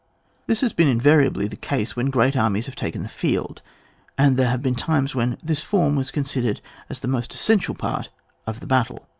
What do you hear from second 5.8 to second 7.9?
was considered as the most essential